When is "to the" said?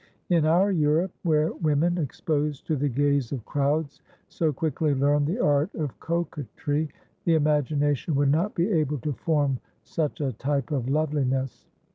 2.65-2.89